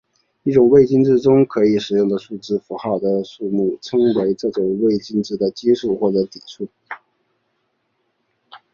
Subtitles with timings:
[0.41, 6.67] 一种进位制中可以使用的数字符号的数目称为这种进位制的基数或底数。